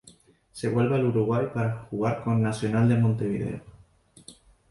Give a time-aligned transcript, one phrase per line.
[0.51, 3.61] Se vuelve al Uruguay para jugar con Nacional de Montevideo.